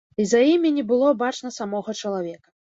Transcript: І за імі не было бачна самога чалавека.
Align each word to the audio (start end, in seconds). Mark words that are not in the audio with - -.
І 0.21 0.23
за 0.29 0.39
імі 0.53 0.71
не 0.77 0.85
было 0.93 1.13
бачна 1.23 1.53
самога 1.61 1.99
чалавека. 2.01 2.47